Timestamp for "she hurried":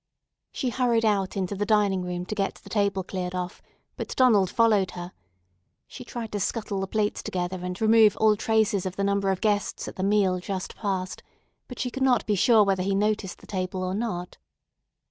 0.51-1.05